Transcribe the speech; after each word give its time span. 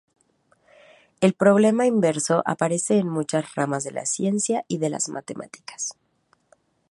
El 1.19 1.33
problema 1.33 1.85
inverso 1.85 2.41
aparece 2.47 2.97
en 2.97 3.07
muchas 3.07 3.53
ramas 3.53 3.83
de 3.83 3.91
la 3.91 4.07
ciencia 4.07 4.65
y 4.67 4.79
de 4.79 4.89
las 4.89 5.09
matemáticas. 5.09 5.95